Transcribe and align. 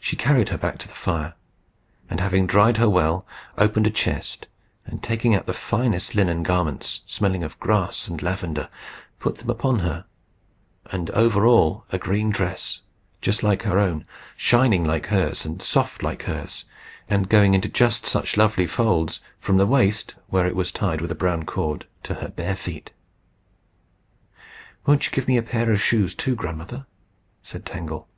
She 0.00 0.16
carried 0.16 0.48
her 0.48 0.58
back 0.58 0.76
to 0.78 0.88
the 0.88 0.94
fire, 0.94 1.34
and, 2.10 2.18
having 2.18 2.48
dried 2.48 2.78
her 2.78 2.90
well, 2.90 3.24
opened 3.56 3.86
a 3.86 3.92
chest, 3.92 4.48
and 4.84 5.00
taking 5.00 5.36
out 5.36 5.46
the 5.46 5.52
finest 5.52 6.16
linen 6.16 6.42
garments, 6.42 7.02
smelling 7.06 7.44
of 7.44 7.56
grass 7.60 8.08
and 8.08 8.20
lavender, 8.20 8.68
put 9.20 9.38
them 9.38 9.48
upon 9.48 9.78
her, 9.86 10.04
and 10.86 11.10
over 11.10 11.46
all 11.46 11.84
a 11.92 11.96
green 11.98 12.30
dress, 12.30 12.80
just 13.22 13.44
like 13.44 13.62
her 13.62 13.78
own, 13.78 14.04
shining 14.36 14.84
like 14.84 15.06
hers, 15.06 15.46
and 15.46 15.62
soft 15.62 16.02
like 16.02 16.24
hers, 16.24 16.64
and 17.08 17.28
going 17.28 17.54
into 17.54 17.68
just 17.68 18.04
such 18.04 18.36
lovely 18.36 18.66
folds 18.66 19.20
from 19.38 19.58
the 19.58 19.64
waist, 19.66 20.16
where 20.26 20.48
it 20.48 20.56
was 20.56 20.72
tied 20.72 21.00
with 21.00 21.12
a 21.12 21.14
brown 21.14 21.44
cord, 21.44 21.86
to 22.02 22.14
her 22.14 22.30
bare 22.30 22.56
feet. 22.56 22.90
"Won't 24.86 25.06
you 25.06 25.12
give 25.12 25.28
me 25.28 25.36
a 25.36 25.42
pair 25.44 25.70
of 25.70 25.80
shoes 25.80 26.16
too, 26.16 26.34
Grandmother?" 26.34 26.86
said 27.42 27.64
Tangle. 27.64 28.08